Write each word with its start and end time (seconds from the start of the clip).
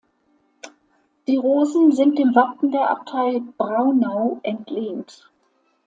Die 1.27 1.37
Rosen 1.37 1.91
sind 1.91 2.17
dem 2.17 2.33
Wappen 2.33 2.71
der 2.71 2.89
Abtei 2.89 3.43
Braunau 3.59 4.39
entlehnt. 4.41 5.29